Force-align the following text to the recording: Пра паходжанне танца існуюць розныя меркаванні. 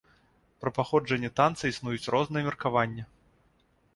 Пра 0.63 0.71
паходжанне 0.77 1.29
танца 1.41 1.63
існуюць 1.71 2.11
розныя 2.17 2.43
меркаванні. 2.47 3.03